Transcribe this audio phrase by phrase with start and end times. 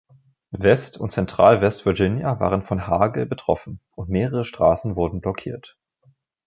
[0.57, 5.77] West- und Zentral-West Virginia waren von Hagel betroffen und mehrere Straßen wurden blockiert.